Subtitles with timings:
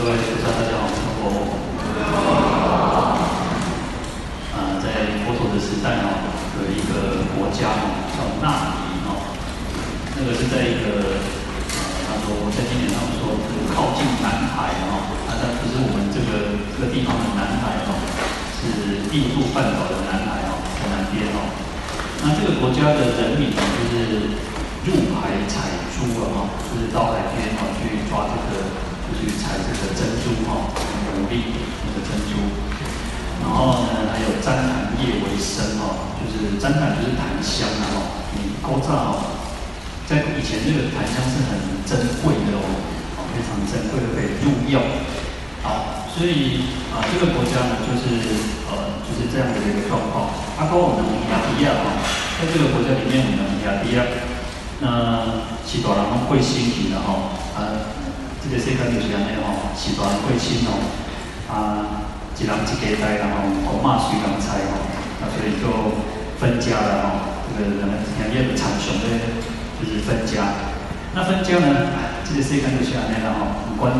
[0.00, 0.88] 各位菩萨大家好，
[1.20, 1.28] 我
[4.56, 6.24] 啊，在佛陀的时代哦，
[6.56, 7.84] 有一个国家哦，
[8.16, 9.28] 叫纳尼哦，
[10.16, 11.76] 那个是在一个呃，
[12.08, 17.92] 他说在经典上说是靠近南海哦，啊，但不是我们这个这个地方的南海哦，
[18.56, 21.44] 是印度半岛的南海哦，在南边哦。
[22.24, 24.32] 那这个国家的人民呢，就是
[24.88, 28.88] 入海采珠了哈，就是到海边哦去抓这个。
[29.18, 30.70] 去采这个珍珠哈，
[31.16, 31.40] 牡蛎
[31.82, 32.38] 那个珍珠，
[33.42, 37.96] 然后呢，还有旃檀叶为生哈，就是旃檀就是檀香啊哈，
[38.36, 39.40] 你勾扎哦，
[40.06, 42.66] 在以前这个檀香是很珍贵的哦，
[43.32, 44.80] 非常珍贵的可以入药。
[45.62, 48.16] 好，所以啊，这个国家呢，就是
[48.72, 50.32] 呃，就是这样的一个状况。
[50.56, 52.00] 阿高我们亚迪亚哈，
[52.40, 54.04] 在这个国家里面，我们亚迪亚，
[54.80, 57.36] 那其他人会心体的哈，
[58.40, 58.42] 啊。
[58.42, 60.72] 这个世界就是安尼吼，时代过新哦，
[61.52, 62.08] 啊，
[62.40, 64.80] 一人一家代，然后公妈随人猜吼，
[65.20, 65.68] 啊，所以就
[66.40, 69.20] 分家了吼，这个人们行业的长雄咧，
[69.76, 70.72] 就是分家。
[71.12, 71.92] 那分家呢，
[72.24, 73.92] 这个世界就是安尼啦吼，不管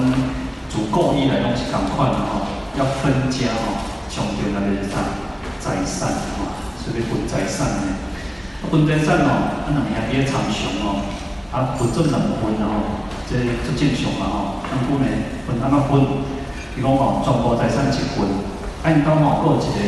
[0.72, 2.48] 足够意来拢是共款的吼，
[2.80, 5.04] 要分家吼，强调那个啥
[5.60, 6.08] 财产
[6.40, 6.48] 吼，
[6.80, 7.92] 所以分财产呢，
[8.64, 11.04] 啊，分财产哦，啊，人行业长雄哦，
[11.52, 13.04] 啊，分做两分哦。
[13.30, 15.08] 这这正常嘛吼，分分呢
[15.46, 16.02] 分安怎分？
[16.74, 18.26] 比如讲吼，全部财产一分，
[18.82, 19.78] 按到吼，搁有一个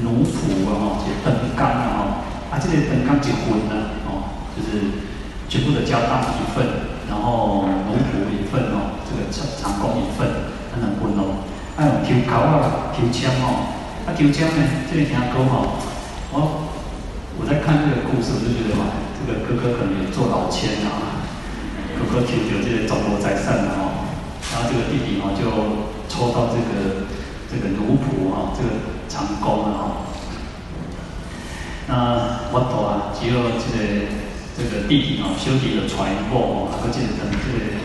[0.00, 2.00] 奴仆啊吼，一个长工啊吼，
[2.48, 4.24] 啊这个长工一分呢，哦，
[4.56, 5.04] 就是
[5.52, 6.64] 全部的家当一份，
[7.12, 10.24] 然后奴仆一份哦，这个长长工一份，
[10.72, 11.44] 安怎分哦？
[11.76, 13.68] 还有抽镐啊，抽签哦，
[14.08, 15.76] 啊抽签呢，这个听讲吼，
[16.32, 16.72] 我
[17.36, 21.11] 我在看这个故事，我就觉得哇，这个哥哥可能有做老千啊。
[21.98, 24.08] 哥哥求求这个中国在上了哦，
[24.52, 25.44] 然后这个弟弟哦就
[26.08, 27.08] 抽到这个
[27.50, 29.84] 这个奴仆啊，这个长工了哈。
[31.88, 34.08] 那我懂啊，只有这个
[34.56, 37.82] 这个弟弟哦，修弟的传播哦，而且等这个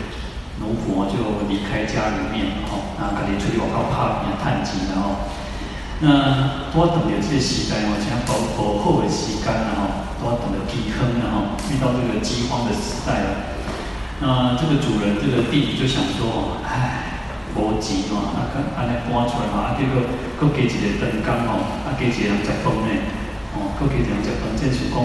[0.61, 5.27] 奴仆就离开家里面哦，那赶紧出去外口打拼探亲然后，
[5.99, 13.56] 那我等的这个时代哦，像保保后的时间然后，我等的避坑然后，遇到这个饥荒的时代了。
[14.19, 17.21] 那这个主人，这个弟弟就想说，唉，
[17.53, 20.01] 无钱嘛，啊，安尼搬出来嘛，啊，结果
[20.41, 22.89] 搁加一个长工哦，啊，加一个人食饭呢，
[23.53, 24.97] 哦，搁加一个人食饭，这是讲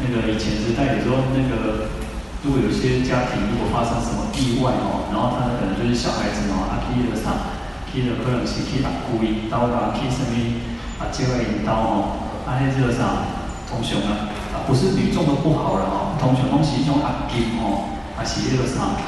[0.00, 1.92] 那个以前时代，有时候那个
[2.40, 7.52] 如果有些家庭如果发生什么意外哦，然后他可能就是小孩子哦，啊，去了啥，
[7.92, 10.32] 去了可能是去打鬼刀啦，去什么
[10.96, 13.20] 啊，接个引刀哦，啊，那这个啥，
[13.68, 17.99] 通常啊，啊，不是女众都不好了哦，通常拢是一种阿金哦。
[18.20, 19.00] 还是那个啥，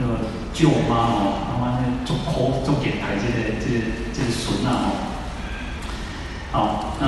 [0.00, 4.88] 那个舅妈哦，妈妈那做口做电台这个这个这个孙啊
[6.50, 7.04] 哦，好，那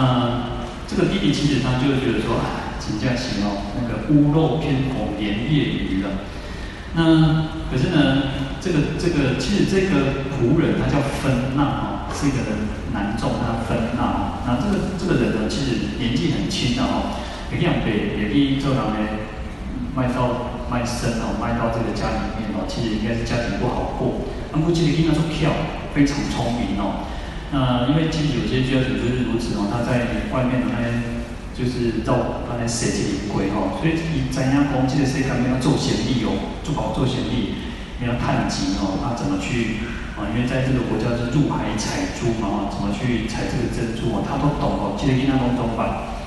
[0.86, 2.36] 这个弟弟其实他就觉得说，
[2.78, 6.28] 请假期哦，那个屋漏偏逢连夜雨了。
[6.92, 8.28] 那可是呢，
[8.60, 12.36] 这个这个其实这个仆人他叫分纳哦，是一个
[12.92, 14.44] 男众，他分纳。
[14.44, 17.16] 那这个这个人呢，其实年纪很轻的哦，
[17.50, 18.92] 也两辈也比做人呢
[19.94, 20.52] 卖到。
[20.70, 24.26] 卖身哦，卖到这个家里面哦，其实应该是家庭不好过。
[24.52, 25.50] 那估计的应该说跳
[25.94, 27.06] 非常聪明哦。
[27.52, 31.22] 那因为其实有些家庭就是如此哦，他在外面那边
[31.54, 37.54] 就是到那边设计灵规哦，所以以怎样讲，这个世界上面要做贤弟哦，做好做贤弟，
[38.02, 39.86] 要探机哦，他怎么去
[40.18, 40.26] 啊？
[40.34, 46.18] 因为在这个国家是入海采珠嘛，怎么去采这个珍珠哦，他都懂哦，其实应该都懂吧。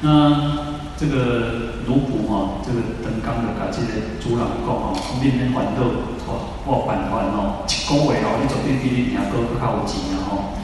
[0.00, 5.82] 那这个奴仆哈，这个长工就甲这个主人讲吼，面面烦恼，
[6.22, 10.54] 我我办法吼，一个月哦，你总比比你两个更较有钱啊吼。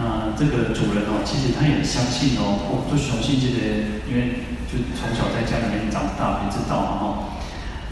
[0.00, 7.04] 那这个主人哦，其实他也相信哦，我就相信这个，因为就从小在家里面长大，也知道嘛吼。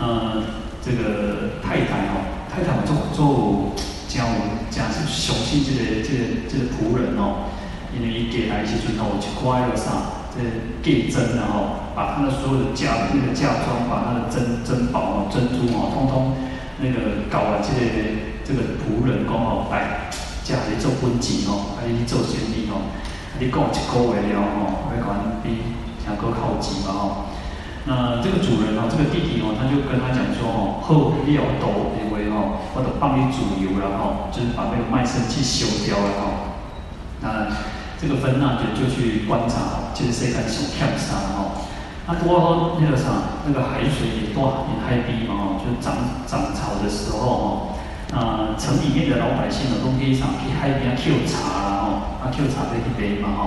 [0.01, 0.49] 那
[0.81, 3.77] 这个太太哦，太太做做
[4.09, 7.53] 家务，家是相信这个这个这个仆人哦，
[7.93, 10.16] 因为伊过来时阵哦，一块了啥。
[10.37, 10.45] 这
[10.85, 16.37] 给珍然后把他的所有的嫁那个嫁妆，把他的珍珍宝哦、珍珠哦，通通
[16.79, 17.89] 那个搞了这个
[18.45, 20.13] 这个仆人讲哦，来
[20.45, 22.93] 嫁来做婚计哦，还是做生意哦，
[23.41, 25.73] 你过一个月了哦，会管比
[26.05, 27.05] 两个靠几嘛哦。
[27.89, 36.25] 那这个主人哦，这个弟弟哦，他就跟他讲说哦，好料多因为哦，我都帮你煮油了哦，就是把那个卖身契修掉了哦。
[37.23, 37.76] 那。
[38.01, 41.65] 这个分纳就就去观察，就是谁敢想跳沙哦？
[42.07, 45.97] 那多后那个啥，那个海水也多，也海逼嘛哦，就涨
[46.27, 47.75] 涨潮的时候哦，
[48.13, 51.89] 那城里面的老百姓呢，都可以上去海边捡茶啦，吼，
[52.23, 53.43] 啊捡茶在一杯嘛，吼。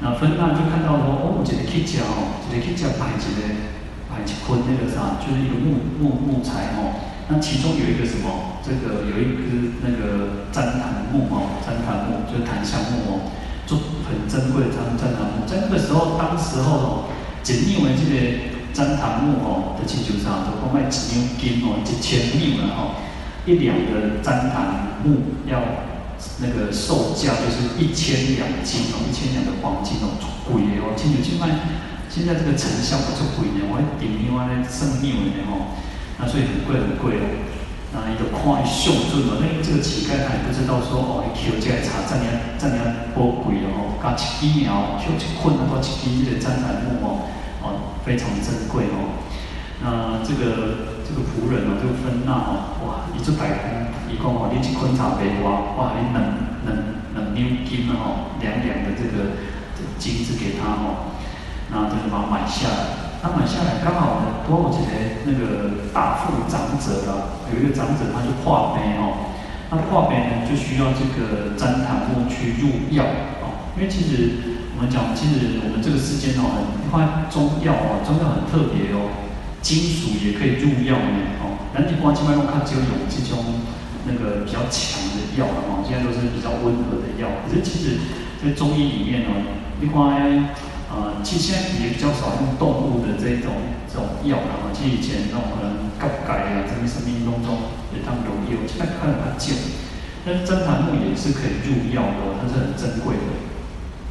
[0.00, 3.40] 那芬娜就看到说，哦，这个乞食哦，这个乞食摆一个
[4.12, 7.00] 摆一捆那个啥，就是一个木木木材哦。
[7.28, 8.60] 那其中有一个什么？
[8.60, 13.32] 这个有一个那个旃檀木哦，旃檀木就是檀香木哦，
[13.66, 13.76] 就
[14.06, 15.44] 很珍贵的檀檀木。
[15.46, 17.04] 在那个时候，当时候哦，
[17.42, 18.14] 仅认为这个
[18.72, 22.80] 旃檀木哦的地球上都卖一两金哦，一千两了哦，
[23.44, 25.60] 一两的旃檀木要。
[26.40, 30.16] 那个售价就是一千两金哦，一千两的黄金哦，
[30.48, 31.44] 贵的哦，现在去卖，
[32.08, 35.76] 现在这个成效不是贵的，我顶另外那圣庙的哦，
[36.16, 37.28] 那所以很贵很贵哦，
[37.92, 42.24] 那一个看秀准嘛，那个这个乞丐他也不知道说哦，一捡这个茶这样
[42.56, 42.80] 这样
[43.12, 43.35] 多
[44.40, 47.28] 贵哦，加一枝苗，捡一捆啊，多一枝这个旃檀木哦，
[47.62, 47.64] 哦，
[48.04, 49.20] 非常珍贵哦，
[49.82, 50.96] 那这个。
[51.06, 56.18] 这个仆人哦，就分那哦，哇，一只百工，一共哦，你一捆茶杯哇，哇，你两
[56.66, 56.74] 两
[57.14, 59.38] 两两金哦，两两的这个
[60.02, 61.14] 金子给他哦，
[61.70, 63.22] 那就是把它买下来。
[63.22, 69.30] 他买下来刚好呢，多我几个那个大富长者啊，有一个长者他就化悲哦，
[69.70, 73.06] 那化悲呢就需要这个旃檀木去入药，
[73.76, 79.12] 因为其实我们讲，其实我们这个世间哦，很关中药哦，中药很特别哦。
[79.60, 83.66] 金属也可以入药呢，哦，南极光基本上看只有有这种
[84.06, 87.42] 那个比较强的药了，哦，现在都是比较温和的药。
[87.44, 87.98] 可是其实，
[88.38, 89.34] 在中医里面呢，
[89.82, 90.22] 另外，
[90.86, 99.52] 呃，其实现在也比较少用动物的这种这种药了，哦，其实以前那种可能钙钙啊，什么生命当中也当有有，现在看得很见。
[100.22, 103.34] 但是真檀木也是可以入药的，它是很珍贵的。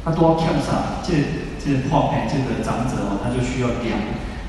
[0.06, 1.02] 它多看啥？
[1.02, 1.10] 这
[1.58, 3.98] 这化配这个长者哦，他就需要两。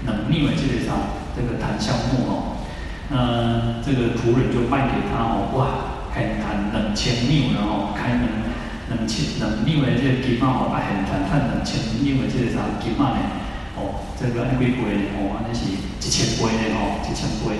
[0.05, 1.17] 能逆为这个啥？
[1.35, 2.61] 这个檀香木哦，
[3.09, 8.45] 嗯这个仆人就卖给他哦，哇，很谈两千两了哦，开门
[8.93, 13.41] 两千能逆为这个金嘛哦，啊很谈谈两千逆为这个啥金嘛呢？
[13.75, 17.57] 哦，这个按贵贵哦，安尼是一千贵的哦，一千贵。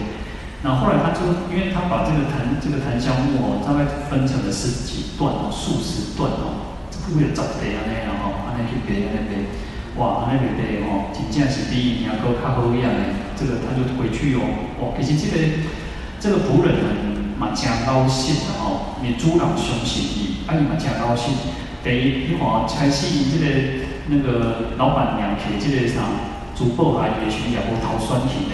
[0.61, 6.76] 那后来他就，因为他把这个檀这个檀香木哦，大概分成了十几段哦，数十段哦，
[7.07, 9.47] 这个有十地安尼啊吼，安尼去卖安尼卖。
[9.95, 14.43] 哇，那个对哦，真正是比伊娘哥较好样的，这个他就回去哦。
[14.77, 15.37] 哦，其实这个
[16.19, 21.33] 这个仆人呢，嘛真高兴的哦，因为主人相信伊，啊伊嘛真高兴。
[21.81, 26.03] 第一，你看开始这个那个老板娘给这个啥
[26.53, 28.53] 珠宝阿姨的时候也无头选去呢。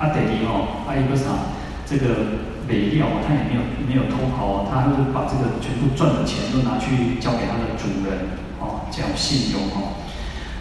[0.00, 1.54] 啊，第二吼，啊伊个啥，
[1.86, 9.98] 这个卖料他也没有没有偷跑哦，他就是把这个全部赚的钱都拿去交给他的主人哦，这样信用哦。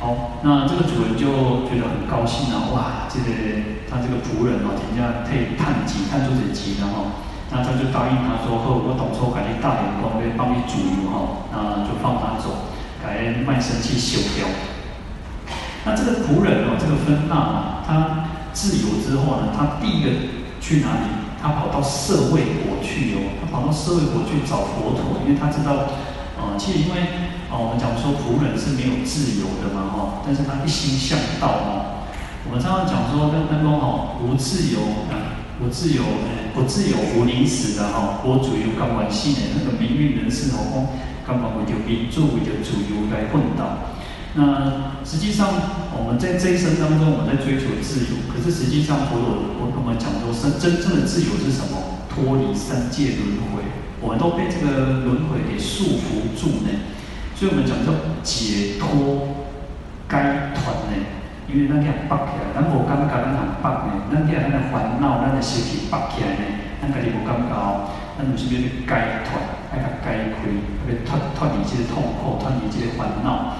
[0.01, 2.73] 好，那这个主人就觉得很高兴啊！
[2.73, 3.29] 哇，这个
[3.85, 7.21] 他这个仆人哦，人家可以探急，探出点急了哈。
[7.53, 14.49] 那他就答应他说：“呵，我董错改天大员工，会帮你煮油哈。”那就放他走，改卖身契修掉。
[15.85, 20.09] 那这个仆人哦，这个芬娜啊，他自由之后呢，他第一个
[20.59, 21.20] 去哪里？
[21.41, 25.89] 他跑到社会国去哦，他跑到社会国去找佛陀，因为他知道，
[26.37, 27.01] 呃，其实因为。
[27.51, 32.07] 呃，我们讲说仆人是没有自由的嘛，哈，但是他一心向道嘛。
[32.47, 34.79] 我们常常讲说，跟跟公哈，无自由
[35.11, 36.01] 啊，无自由，
[36.55, 40.95] 不自由无宁死的哈，佛主有高管系的那个名誉人士，哦，
[41.27, 43.67] 刚刚为了民主，为了自由来奋斗。
[44.33, 45.49] 那实际上，
[45.91, 51.99] 我们在这一生当中，我们在追求自由，可是实际上，佛陀我跟我们讲说，真真正的自由是什么？
[52.07, 53.63] 脱离三界轮回，
[53.99, 56.71] 我们都被这个轮回给束缚住呢。
[57.35, 57.91] 所以我们讲叫
[58.23, 59.35] 解脱
[60.07, 60.95] 该团呢，
[61.47, 66.43] 因为咱俩拔起来，咱无感觉咱很拔呢，咱俩咱的烦恼，咱的习气拔起来呢，
[66.79, 69.39] 咱家己无感觉哦，咱就是要去该团，
[69.71, 70.47] 爱甲该开，
[70.87, 73.59] 要脱脱离这些痛苦，脱离这些烦恼。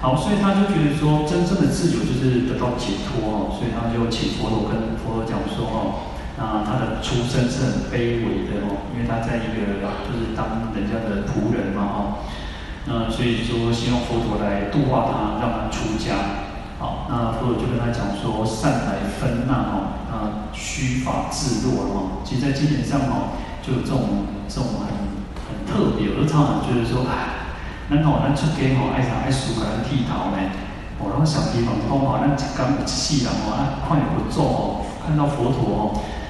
[0.00, 11.98] 好，所以他就觉得说，真正的自由就是得到解脱哦，所以他就请佛陀跟佛陀讲说哦，那他的出身是很卑微的哦，因为他在一个就是当人家的仆人嘛哈。
[12.86, 16.46] 那所以说，希望佛陀来度化他，让他出家。
[16.78, 22.22] 好，那佛陀就跟他讲说：“善来分那哦，啊，须发自若哦。
[22.24, 24.94] 其实，在经典上哦，就有这种这种很
[25.42, 27.37] 很特别，我常常觉得说，哎，
[27.90, 30.38] 咱吼，咱出家哦，爱啥爱梳个剃头呢？
[31.00, 35.82] 我那小地方讲哦，咱一干一世人哦，啊，看有佛祖哦，看到佛陀哦，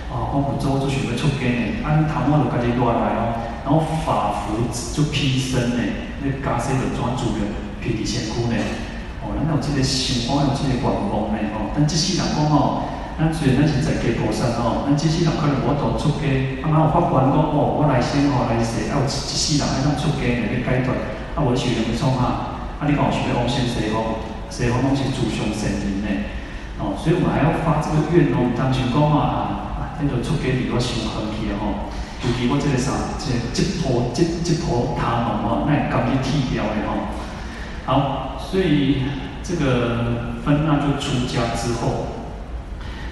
[0.07, 3.35] 啊，看佛祖就想要出家呢，啊，头毛就家己乱来哦。”
[3.67, 4.55] 然后法服
[4.95, 5.83] 就披身呢，
[6.23, 7.51] 那袈裟就转主人
[7.83, 8.57] 披在身躯呢。
[9.27, 11.39] 哦，咱有即个想法，有即个愿望呢。
[11.59, 12.87] 哦，但一世人讲哦，
[13.19, 16.31] 咱虽然咱是在家菩萨哦，咱这世人可能我度出家，
[16.63, 20.95] 啊，然后法官讲哦，我来生哦来世，啊，有一世人还当出家来去解脱，
[21.35, 26.09] 啊，我是要创哈，啊，你讲我是要往生西方，西方拢是自相善人呢，
[26.79, 31.91] 哦，所以我们还要发这个愿哦，当时讲啊，啊那个出家离我上远去哦，
[32.23, 37.11] 尤其我这个啥，这这波这这波他们哦，那也甘愿剃掉的哦，
[37.83, 39.03] 好，所以
[39.43, 42.15] 这个分那就出家之后。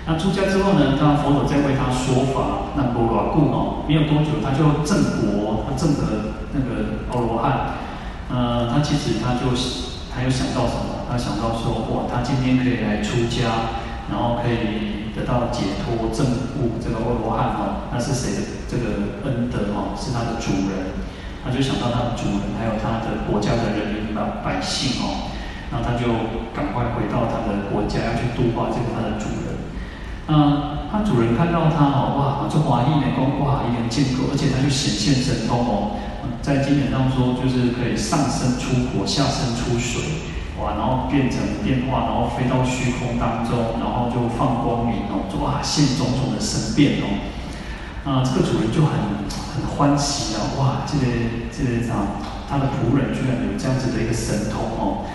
[0.07, 0.95] 那出家之后呢？
[0.95, 7.75] 当佛陀在为他说法，那不罗故哦，没有多久他就证果，他证得那个阿罗汉。
[8.31, 9.51] 呃，他其实他就
[10.15, 11.11] 他又想到什么？
[11.11, 13.75] 他想到说，哇，他今天可以来出家，
[14.07, 16.23] 然后可以得到解脱证
[16.55, 19.91] 悟，这个阿罗汉哦，那是谁的这个恩德哦？
[19.99, 21.03] 是他的主人。
[21.43, 25.35] 他就想到他的主人，还有他的国家的人民百百姓哦，
[25.71, 26.07] 然后他就
[26.55, 29.56] 赶快回到他的国家，要去度化这个他的主人。
[30.29, 35.95] 嗯，他主人看到他哦，哇，就华丽的讲，哇，一人见过，而且他就显现神通哦，
[36.43, 40.03] 在经典上说，就是可以上升出火，下升出水，
[40.59, 47.07] 哇，然后变成变化，然后飞到虚空当中，然后就放光明哦，哇，现种种的神变哦，
[48.03, 48.99] 啊，这个主人就很
[49.31, 51.07] 很欢喜啊，哇，这个
[51.55, 51.95] 这个啥，
[52.51, 55.07] 他的仆人居然有这样子的一个神通哦，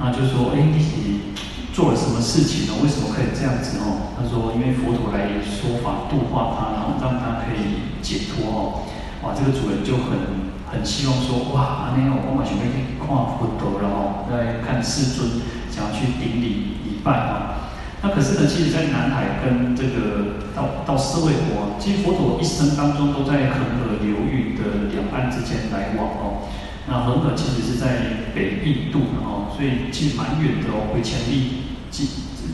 [0.00, 1.36] 那就说，哎，你。
[1.74, 2.78] 做了什么事情呢？
[2.84, 4.14] 为什么可以这样子哦？
[4.14, 8.86] 他说，因为佛陀来说法度化他，然后让他可以解脱哦。
[9.26, 17.74] 哇，这个主人就很很希望说，哇，那样我马上可以看佛陀了哦，来看世尊，想要去顶礼礼拜啊。
[18.06, 26.46] 那可是呢，其实，在南海跟这个到到舍卫国，其实佛陀一生当中都在恒河流域的两岸之间来往哦。
[26.86, 31.63] 那恒河其实是在北印度哦，所以其实蛮远的哦，回千里。
[31.94, 32.08] 几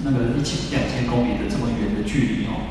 [0.05, 2.69] 那个一千两千公里的这么远的距离哦，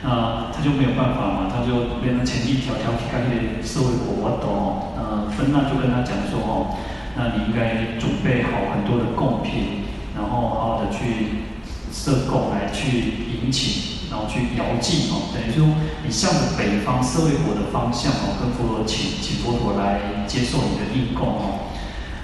[0.00, 4.96] 那他就没有办法嘛，他就变成前一条条去干预社会活动哦。
[4.96, 6.80] 呃，芬娜就跟他讲说哦，
[7.14, 9.84] 那你应该准备好很多的贡品，
[10.16, 11.44] 然后好好的去
[11.92, 15.28] 设供来去迎请，然后去遥祭哦。
[15.36, 21.68] 等于说你向着北方社会国的方向哦，跟佛陀请请佛陀来接受你的应供哦。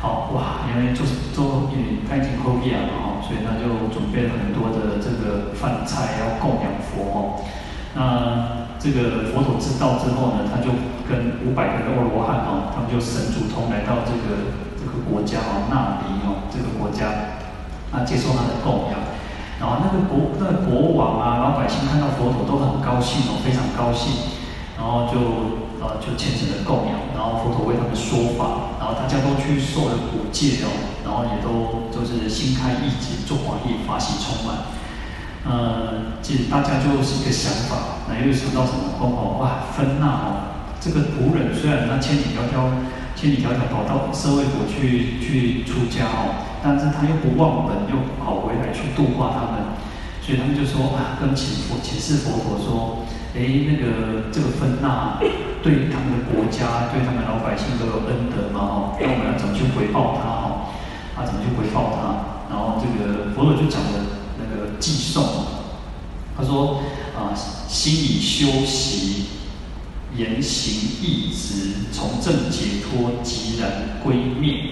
[0.00, 7.40] 好哇，原来就是做因为他已经喝遍了哦，所以他就准备了很多的这个饭菜要供养佛哦。
[7.97, 10.71] 那这个佛陀知道之后呢，他就
[11.09, 17.40] 跟五百个的阿罗汉哦，他们就神主通来到这个这个国家哦，那里哦这个国家，
[17.90, 19.00] 啊接受他的供养。
[19.59, 24.37] 然后那个国那个国王啊，老百姓看到佛陀都很高兴哦，非常高兴，
[24.76, 25.64] 然后就。
[25.85, 30.73] 呃，就虔诚的供养，然后佛陀为他们说法，然后大家都去受了五戒哦，
[31.14, 34.66] 然后也都都是心开意解，做法业法喜充满。
[35.47, 38.99] 呃，其实大家就是一个想法，那又想到什么？
[38.99, 40.26] 哦哇，芬那哦，
[40.80, 42.83] 这个仆人虽然他千里迢迢、
[43.14, 49.78] 千里迢迢跑到社会国去去出家哦，但是他又不忘本，又跑回来去度化他们，
[50.21, 53.06] 所以他们就说啊，跟请佛、请示佛陀说，
[53.37, 55.23] 哎，那个这个芬那。
[55.64, 60.53] 对他们的国家，对他们老百姓都有恩德嘛，哦，那我们要怎么去回报他，哦，
[61.14, 62.50] 他，怎么去回报他？
[62.50, 64.06] 然后这个佛陀就讲了
[64.38, 65.25] 那个偈颂，
[66.37, 66.83] 他说
[67.16, 67.33] 啊，
[67.68, 69.25] 心已修习，
[70.16, 74.71] 言行义直，从正解脱，即然归灭。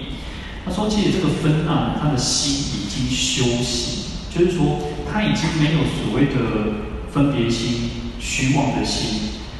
[0.65, 4.79] 他说，其实这个分啊，他的心已经修习，就是说
[5.11, 6.73] 他已经没有所谓的
[7.11, 9.19] 分别心、虚妄的心，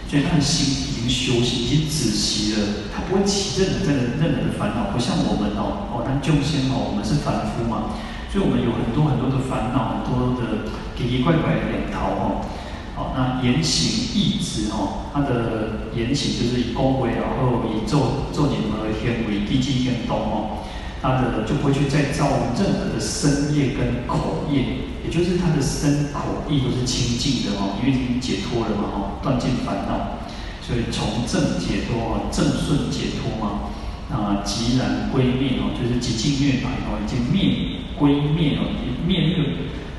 [0.09, 0.92] 所以他的心。
[1.09, 2.59] 修行已经止息了，
[2.93, 7.95] 他不会起任何任何的烦恼，不像我们哦哦，但众生哦，我们是凡夫嘛，
[8.31, 12.45] 所以我们有很多很多的烦恼，很多的奇奇怪怪的念头哦。
[12.95, 20.61] 好，那言行义直哦，他的言行就是以恭维，然后以咒咒念而天为地基天东哦，
[21.01, 30.21] 他的就不会去再造任何的身业跟口业，也就是他的身口意都是清净的哦，因为已经解脱了嘛哦，断尽烦恼。
[30.65, 33.67] 所以从正解脱啊，正顺解脱嘛，
[34.09, 38.71] 啊，即然归灭哦，就是极尽涅槃哦，已经灭归灭哦，
[39.05, 39.49] 灭那个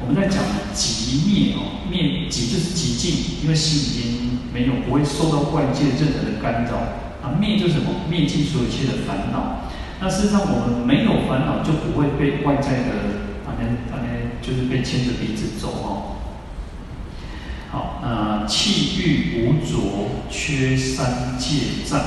[0.00, 0.42] 我们在讲
[0.72, 6.76] 极灭哦，灭极就是极尽，因为心已经没有不会受到外界任何的干扰
[7.20, 8.08] 啊，灭就是什么？
[8.08, 9.68] 灭尽所有一切的烦恼。
[10.00, 13.52] 那事实上我们没有烦恼，就不会被外在的那
[13.94, 14.06] 啊那
[14.40, 16.23] 就是被牵着鼻子走哦。
[17.74, 19.74] 好，那气欲无着，
[20.30, 22.00] 缺三界障，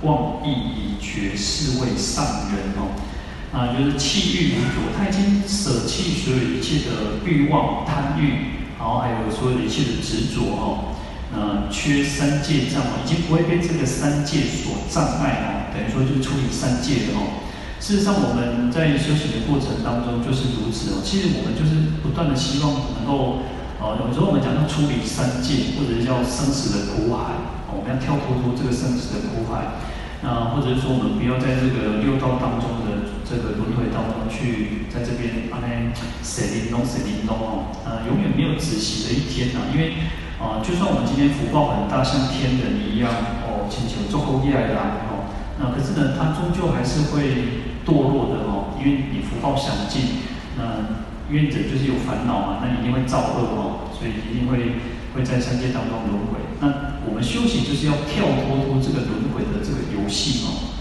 [0.00, 2.96] 妄意已绝，是谓上人哦。
[3.52, 10.96] 啊，就是气欲无着，他已经舍弃所有一切的欲望、贪欲，然后还有所有一切的执着哦，
[11.36, 17.44] 那，缺三界障哦，已经不会被这个三界所障碍哦，等于说就是处理三界的哦。
[17.78, 21.04] 事实上，我们在修行的过程当中就是如此哦。
[21.04, 23.44] 其实我们就是不断的希望能够，
[23.84, 27.36] 呃，有时候我们讲到处理三界，或者是叫生死的苦海，
[27.68, 29.76] 哦，我们要跳脱出这个生死的苦海。
[30.24, 35.68] 那或者是说，我们不要在这个六道当中的这个轮回当中去，在这边啊，那
[36.24, 39.68] 谁临终谁临终哦，呃，永远没有止息的一天呐。
[39.68, 40.00] 因为
[40.40, 43.12] 啊、呃，就算我们今天福报很大，像天人一样
[43.44, 45.28] 哦，请求做够业来哦，
[45.60, 50.24] 那可是呢，它终究还是会堕落的哦，因为你福报享尽，
[50.56, 54.76] 那愿者就是有烦恼嘛，那一定会造恶哦，所以一定会
[55.14, 56.44] 会在三界当中轮回。
[56.60, 60.76] 那我们修行就是要跳脱出这个轮回的这个游戏哦。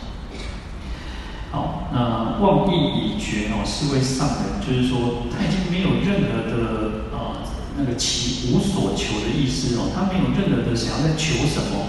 [1.52, 7.40] 好，那妄意已绝哦，是为上人，就是说他已经没有任何的呃
[7.78, 11.88] 那个其无所求的意思哦，他没有任何的想要在求什么。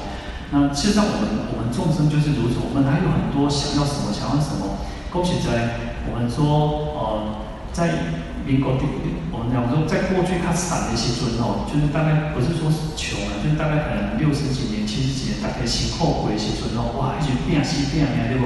[0.52, 4.78] 那事实上我们我们众生就是如此，我们还有很多想要什么，想要什么。
[5.10, 5.80] 恭喜在
[6.12, 7.34] 我们说呃
[7.72, 8.33] 在。
[8.44, 8.84] 民国第，
[9.32, 18.44] 我们讲说，在过去他散的一些尊哦，就是大概不是说是穷啊，就是大概可能六十几年、七十几年，大概先后悔一些尊哦，哇，一直变西变啊，对不？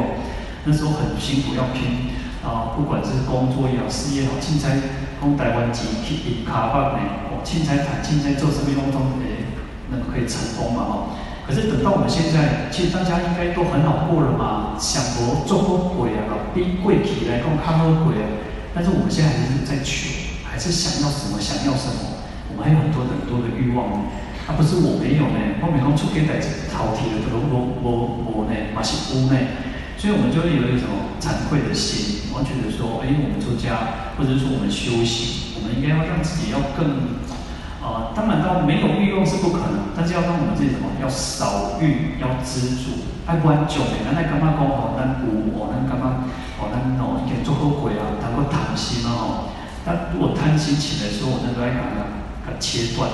[0.62, 2.14] 那时候很辛苦，要拼
[2.46, 4.78] 啊，不管是工作也好，事业也好，凊彩
[5.18, 7.02] 从台湾籍去印卡巴呢，
[7.34, 9.50] 哦，凊彩谈，凊彩做什么工作，诶，
[9.90, 10.94] 那个可以成功嘛，哦。
[11.42, 18.22] 可是等到我们现在，其实大家应该都很好过了嘛，想佛做过鬼啊，比贵体来讲较好过啊。
[18.74, 20.08] 但是我们现在还是在求，
[20.44, 22.24] 还是想要什么，想要什么？
[22.50, 23.98] 我们还有很多很多的欲望呢。
[24.48, 27.88] 啊，不是我没有呢，后面讲出给代志逃题了，都我我
[28.32, 29.36] 我呢，马戏屋呢。
[29.98, 37.18] 所以我们就会有一种惭愧的心，完全的说，哎，我们出家，或者说我们修行，我们应该要让自己要更，
[37.80, 43.06] 呃，当然到没有欲望是不可能，但是要让我们自己什么，要少欲，要知足。
[43.24, 46.04] 爱观众的，咱来感觉讲吼，咱有哦，咱感觉
[46.58, 49.24] 哦，咱哦，已经做好过啊，谈过贪心啊吼。
[49.84, 53.08] 但如果贪心起来的时候，我们都爱把它给切断。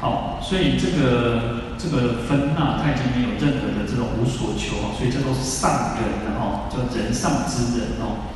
[0.00, 8.32] 好，所以这个这个分纳，它已经没有任何的这种无所求啊，所以这都是上人的哦，叫人上之人哦。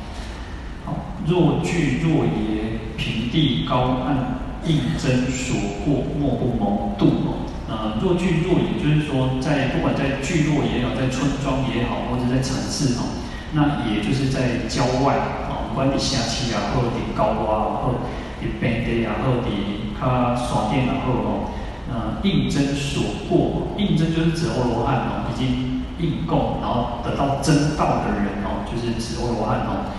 [0.85, 7.43] 好，若聚若耶，平地高岸，应真所过，莫不蒙度哦。
[7.67, 13.17] 呃，若聚若野，就是说，在不管在聚落也好，在村庄也好，或者在城市哦，
[13.53, 15.15] 那也就是在郊外
[15.49, 17.99] 哦，不管你下棋啊，或者你高洼，或者
[18.41, 21.49] 你平地啊，或者你它耍电啊，或哦，
[21.89, 29.89] 呃，应真所过，应真就是指阿罗汉哦，已经应供，然后得到真道的人哦，就是指阿罗汉哦，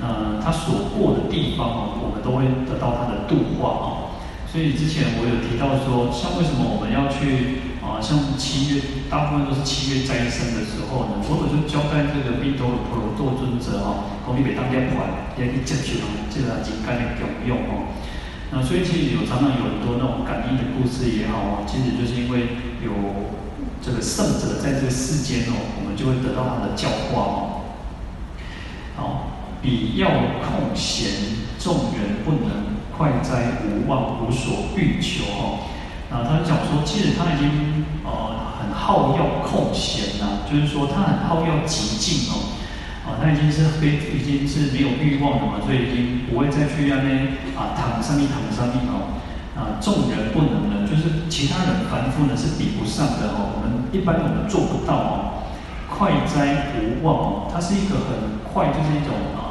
[0.00, 3.97] 呃，他所过的地方哦，我们都会得到他的度化哦。
[4.50, 8.80] 所以之前我有提到说，像为什么我们要去啊，像七月，
[9.10, 11.20] 大部分都是七月斋生的时候呢？
[11.20, 16.00] 佛陀就交代这个毕兜罗婆罗多尊者哈，讲你每当念完，也去接受
[16.32, 17.92] 这个金刚的供用哦。
[18.50, 22.88] 那所以其实有常常有很多那种感应的故事也好啊，其实就是因为有
[23.84, 27.36] 这个圣者在这个世间哦，我们就会得到他的教化哦。
[28.96, 29.28] 好，
[29.60, 30.08] 彼要
[30.40, 32.67] 空闲，众人不能。
[32.98, 35.70] 快哉无望，无所欲求哦。
[36.10, 42.58] 啊，他就讲说，其实他已经呃很好要空闲呐，就是说他很好要极静哦。
[43.06, 49.14] 啊，他已经是非已经是没有欲望了嘛，所以已经不会再去那边啊躺上面躺上面哦。
[49.54, 53.54] 啊，众人不能呢，就是其他人凡夫呢是比不上的哦。
[53.54, 55.14] 我们一般我们做不到哦。
[55.88, 59.47] 快哉无望哦，它是一个很快，就是一种啊。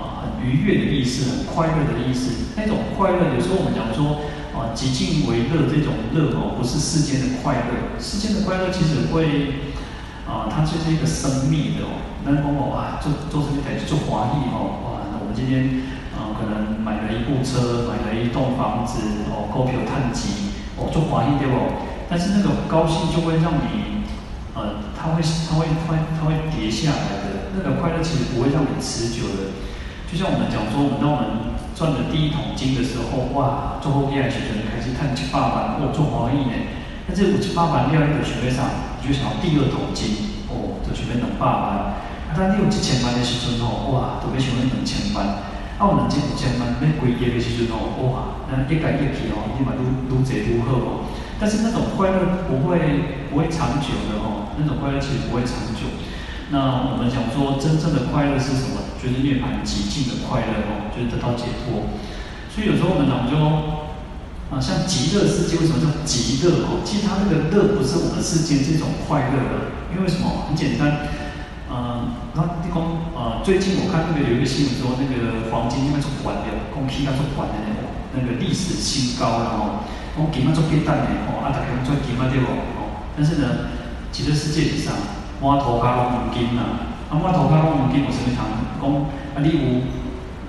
[0.47, 2.31] 愉悦的意思，很快乐的意思。
[2.55, 4.23] 那种快乐，有时候我们讲说，
[4.55, 7.99] 啊，极尽为乐，这种乐哦，不是世间的快乐。
[7.99, 9.75] 世间的快乐其实会，
[10.23, 11.99] 啊，它就是一个生灭的哦。
[12.23, 15.83] 那某某啊，做做什么台做华丽哦，哇，那我们今天
[16.15, 21.55] 啊，可能买了一部车，买了一栋房子哦，股票探级哦，做华丽对不？
[22.10, 24.07] 但是那种高兴就会让你，
[24.55, 27.51] 呃，它会它会它会它会跌下来的。
[27.55, 29.51] 那个快乐其实不会让你持久的。
[30.07, 36.55] 就像我们讲说，我们当我们赚了第一桶金的时候，哇，做后业其实开始看七八万，哦，做华裔呢。
[37.03, 41.99] 但是五七八万料一个学位上，你就想要第二桶金，哦，就学位两百万。
[42.31, 45.43] 但你有几千万的时阵哦，哇，都要想要两千万。
[45.77, 47.75] 啊，有两千五千万，要归业的时阵哦，
[48.07, 51.05] 哇，那一改一去哦，你嘛愈愈济愈好哦。
[51.37, 55.85] 但是那种快乐不会不会长久的哦，那种快乐其实不会长久。
[56.49, 58.87] 那我们讲说，真正的快乐是什么？
[59.01, 61.88] 就是涅槃寂静的快乐哦，就是得到解脱。
[62.49, 63.38] 所以有时候我们讲就，
[64.49, 66.81] 啊，像极乐世界为什么叫极乐哦？
[66.83, 69.55] 其实它那个乐不是我们世间这种快乐的，
[69.93, 70.49] 因为什么？
[70.49, 71.12] 很简单，
[71.69, 79.86] 嗯、那地方啊，最近我看那个有一个新闻说，那个黄金应该是管的，供气应该是管的那种，那个历史新高了哦，
[80.17, 82.49] 我给嘛做变淡的哦，啊，大家做给嘛对不？
[82.79, 83.69] 哦，但是呢，
[84.10, 84.97] 极乐世界上，
[85.43, 88.47] 满头卡拢黄金呐，啊，满头卡拢黄金，我什么常
[88.81, 88.89] 讲
[89.35, 89.81] 啊，例如。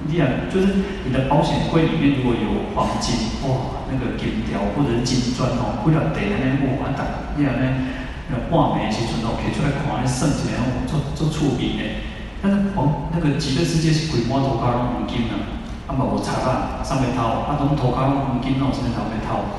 [0.06, 0.68] 你啊，就是
[1.04, 7.66] 你的保险柜里面如果有黄金，哇，那个金条或者是金砖哦，为了得那个哇，大，你啊那
[8.30, 11.82] 那换煤时阵哦，可以出来看，那算起来哦，做做出名的。
[12.40, 15.34] 但是黄那个极乐世界是规满涂骹拢黄金啊，
[15.88, 19.50] 啊嘛无差啦，上面掏，啊拢涂骹拢黄金哦，上面头没掏。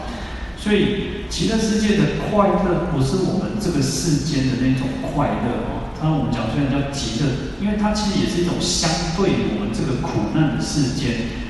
[0.55, 5.79] 所以极乐世界的快乐不是我们这个世间的那种快乐哦。
[6.01, 11.43] 那我们讲虽然叫极乐，因为它其实也是一种相对我们这个苦难的世间。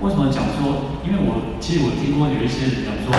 [0.00, 0.96] 为什么讲说？
[1.04, 3.12] 因为我其实我听过有一些人讲说，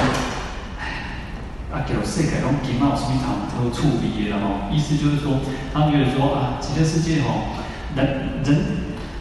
[0.81, 1.21] 哎，
[1.69, 5.37] 啊，给世界拢金毛什么糖都处理的吼，意思就是说，
[5.69, 7.53] 他们觉得说啊，极乐世界吼，
[7.93, 8.49] 人人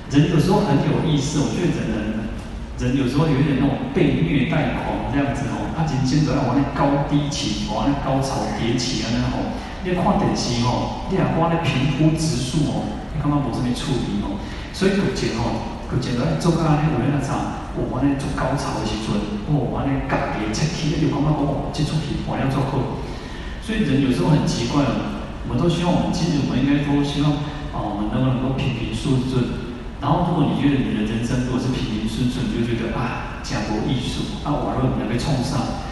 [0.09, 1.93] 人有时候很有意思，我觉得人
[2.81, 9.53] 人人有时候有一点那种被虐待狂这样子吼，他今天都要往那高低起，往那高潮迭起啊那种。
[9.83, 14.37] 你看电视吼，你啊看那平铺直述吼，你感觉无什么处理吼，
[14.77, 19.17] 所以目前吼，目前都做到安尼有咧那啥，我安尼做高潮的时阵，
[19.49, 23.01] 我安尼家己切起，就感觉讲哦，这出戏还要做好。
[23.65, 27.33] 所以人有时候很奇怪哦，我们都希望，我们其实我们应该都希望，
[27.73, 29.73] 哦，我们能不能够平平顺顺。
[30.01, 35.89] 然后如果你觉得你的人生如果是平平顺顺，就觉得啊，讲无艺术，啊，完了你要被冲上。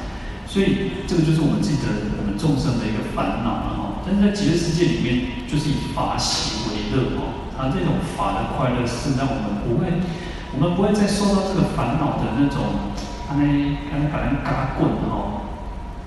[0.58, 4.02] 所以这个就是我们自己的我们众生的一个烦恼了哈。
[4.02, 7.46] 但是在极乐世界里面，就是以法喜为乐哈。
[7.54, 9.86] 它这种法的快乐是让我们不会，
[10.50, 12.90] 我们不会再受到这个烦恼的那种，
[13.28, 13.46] 他那
[13.86, 15.46] 他那把人嘎棍哈。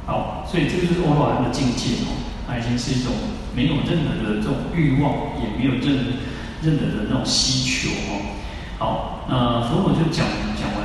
[0.03, 2.11] 好，所以这个就是阿罗汉的境界哦。
[2.43, 3.13] 它已经是一种
[3.55, 6.19] 没有任何的这种欲望，也没有任
[6.59, 8.35] 任何的那种需求哦。
[8.75, 10.27] 好，那佛陀就讲
[10.59, 10.80] 讲完，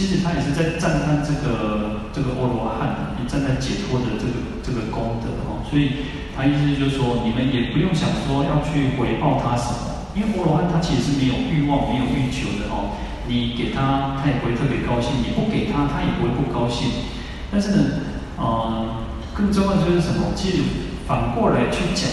[0.00, 4.32] 其实他也是在赞叹这个这个阿罗汉，也赞叹解脱的这个
[4.64, 5.60] 这个功德哦。
[5.68, 12.96] 所以他意思就是说，你们也不用想说要去回报他什么，因为阿罗汉他其实是没有欲望、没有欲求的哦。
[13.28, 17.12] 你给他，他也不会特别高兴；你不给他，他也不会不高兴。
[17.52, 18.00] 但是呢，
[18.38, 19.04] 呃，
[19.36, 20.32] 更重要的就是什么？
[20.34, 20.64] 其实
[21.06, 22.08] 反过来去讲。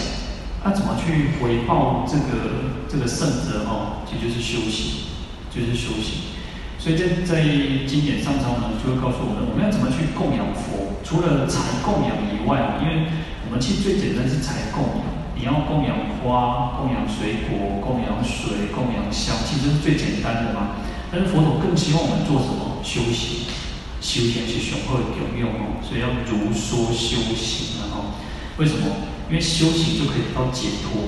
[0.62, 4.04] 他怎么去回报这个这个圣者哦？
[4.04, 5.08] 其实就是修行，
[5.50, 6.36] 就是修行。
[6.78, 7.44] 所以在在
[7.86, 10.96] 经典上头呢，就会告诉我们，我们要怎么去供养佛。
[11.04, 13.08] 除了财供养以外，因为
[13.48, 20.80] 我们其实最简单是财供养，你要供养花、供养水果、供养水、供养香，其实是最简单的嘛。
[21.12, 22.84] 但是佛陀更希望我们做什么？
[22.84, 23.48] 修行，
[24.00, 25.80] 修行是雄厚的有用哦。
[25.82, 28.16] 所以要如说修行然后，
[28.58, 28.88] 为什么？
[29.30, 31.04] 因为修行就可以得到解脱。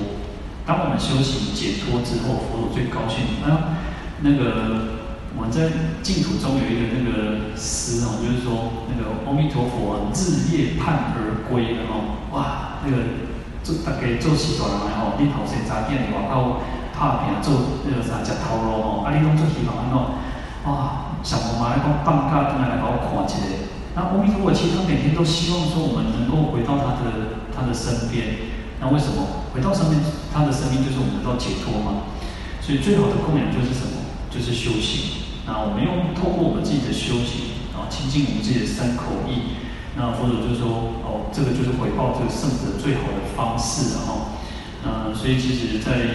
[0.66, 3.40] 当我们修行解脱之后，佛陀最高兴。
[3.44, 3.80] 啊，
[4.20, 4.99] 那个
[5.36, 5.70] 我们在
[6.02, 12.26] 净土中有一个那个诗哦，就是说那个阿弥陀佛日夜盼而归的哦。
[12.32, 13.26] 哇，那个
[13.62, 16.60] 做大概做事大人来吼，你头先早点外口
[16.92, 19.96] 拍拼做那个啥吃头路哦，啊，你拢做希望安怎？
[20.66, 23.38] 哇，想我妈来讲放假回来来给我看一下。
[23.94, 27.40] 那阿弥陀佛其实他每天都希望说我们能够回到他的。
[27.52, 28.38] 他的身边，
[28.80, 30.00] 那为什么回到身边？
[30.32, 32.08] 他的生命就是我们得到解脱嘛。
[32.62, 34.00] 所以最好的供养就是什么？
[34.30, 35.19] 就是修行。
[35.50, 39.58] 那我们用透过我们自己的修行，然后亲近我们自己的三口意。
[39.98, 44.30] 那佛祖就说：哦，这个就是回报这个圣者最好的方式，然后，
[44.86, 46.06] 呃，所以其实在，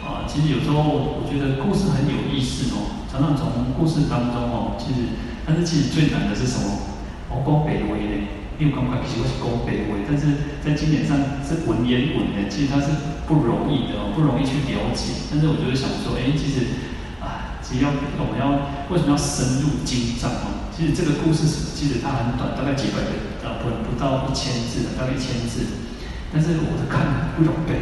[0.00, 3.04] 啊，其实有时候我觉得故事很有意思哦。
[3.12, 5.12] 常常从故事当中哦，其实，
[5.44, 6.64] 但是其实最难的是什么？
[7.28, 8.40] 我讲白话的。
[8.60, 12.92] 因为刚刚其实我是讲白话，但是在经典上是文言文的，其实它是
[13.24, 15.32] 不容易的，不容易去了解。
[15.32, 16.89] 但是我就是想说，哎，其实，
[17.70, 20.66] 只要我们要为什么要深入经藏啊？
[20.74, 23.14] 其实这个故事是，其实它很短，大概几百个，
[23.46, 25.86] 呃，不不到一千字，大概一千字。
[26.34, 27.72] 但是我是看不懂的，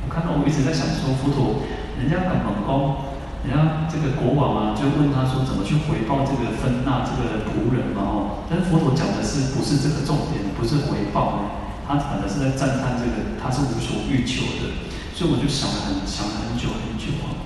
[0.00, 1.60] 我看到我一直在想说，佛陀，
[2.00, 3.12] 人家很猛攻。
[3.44, 8.00] 人家这个国王啊，就问他说，怎么去回报这个分纳这个仆人嘛？
[8.00, 11.52] 哦，但是佛陀讲的是不是这个重点，不是回报，
[11.84, 14.88] 他反而是在赞叹这个他是无所欲求的。
[15.12, 17.44] 所以我就想了很想了很久很久啊。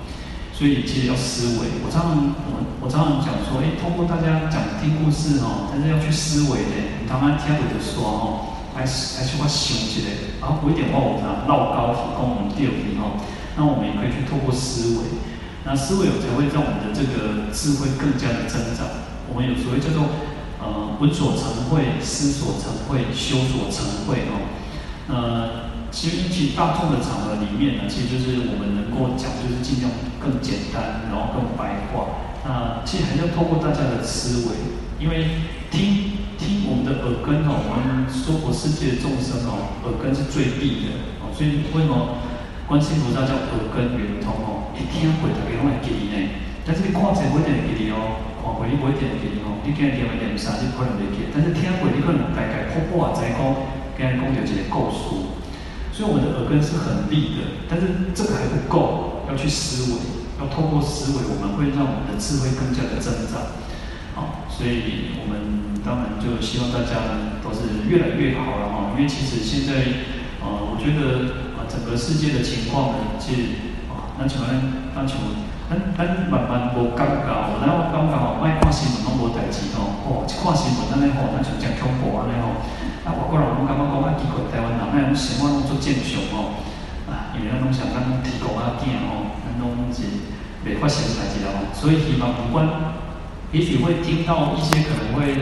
[0.59, 6.99] 所以其实要思维，我常常我我常常讲说，哎，通过大家讲听故事哦，但是要去思维的。
[6.99, 13.23] 你刚刚听我的说哦，还是还是我想起来，然后不一点话我们绕高提供我们第二哦，
[13.55, 15.07] 那我们也可以去透过思维。
[15.63, 18.83] 那思维才会让我们的这个智慧更加的增长。
[19.31, 20.11] 我们有所谓叫做
[20.59, 24.43] 呃闻所成慧，思所成慧，修所成慧哦。
[25.07, 29.89] 呃，其实其实大众的场合里面呢，其实就是我们能够讲，就是尽量
[30.21, 32.29] 更简单，然后更白话。
[32.45, 34.55] 那其实还是要透过大家的思维，
[35.01, 42.21] 因为听听我们的耳根哦，我们娑婆世界的众生哦，耳根是最利的哦，所以为什么
[42.69, 44.71] 观世音菩萨叫耳根圆通哦？
[44.77, 46.15] 一听会大家拢会记呢，
[46.63, 53.41] 但是你看者不一定会记哦，看过你不一定会记哦，你今日念一念三你可能会记，但是听过你可能大概破破啊，再讲
[53.97, 55.38] 跟人讲有一个故事，
[55.99, 59.99] 所以我们的耳根是很利的，但是这个还不够，要去思维。
[60.39, 63.51] 要透过思维，我们会让我们的智慧更加的增长。
[64.15, 68.95] 好，所以我们当然就希望大家都是越来越好了哈。
[68.95, 69.83] 因为其实现在，
[70.39, 73.41] 呃，我觉得啊，整个世界的情况呢，其实
[73.91, 74.55] 啊，那像咱，
[74.95, 75.19] 那像
[75.67, 77.27] 咱咱慢慢无感觉，
[77.59, 82.55] 然后感觉哦，爱看新闻拢无代志哦，哦，一看新闻安尼吼，咱像真恐怖安尼吼。
[83.03, 84.68] 啊，外国人拢感觉讲啊，奇怪，台湾
[85.09, 86.61] 人那种生活拢做正常哦，
[87.09, 89.33] 啊，因为咱拢想咱提高啊囝哦。
[89.59, 90.23] 东西
[90.63, 91.67] 没发现出来，知道吗？
[91.73, 92.63] 所以希望不管，
[93.51, 95.35] 也许会听到一些可能会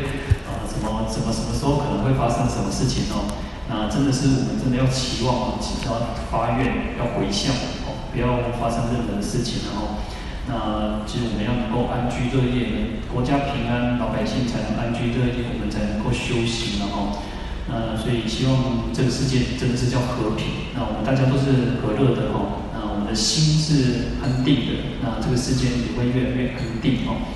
[0.49, 3.29] 呃什么什么什么时候可能会发生什么事情哦。
[3.69, 6.01] 那真的是我们真的要期望哦，祈祷
[6.31, 7.53] 发愿，要回向
[7.85, 10.01] 哦，不要发生任何事情然后。
[10.49, 17.21] 那其实我们要能够安居乐业，国家平安，老百姓才能安居乐业，我们才能够修行然后。
[17.69, 22.63] 呃所以希望这个世界真的是叫和平，那我们大家都是和乐的哦。
[22.73, 27.27] 那我们的心是安定的，那这个世界也会越来越安定哦。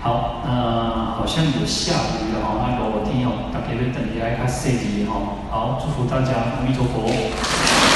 [0.00, 5.46] 好，那好像有下雨了哦，那个我听哦，大家要等一下，看下雨哦。
[5.48, 7.81] 好，祝福大家，阿弥陀佛。